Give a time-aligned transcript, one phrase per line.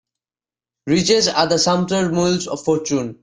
[0.89, 3.19] Riches are the sumpter mules of fortune.